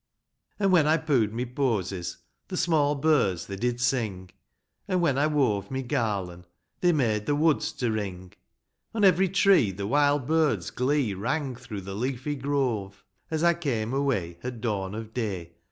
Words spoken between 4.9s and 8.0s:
when I wove my garlan'. They made the woods to